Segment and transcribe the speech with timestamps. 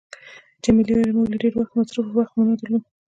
[0.63, 2.83] جميلې وويل: موږ له ډېره وخته مصروفه وو، وخت مو نه درلود.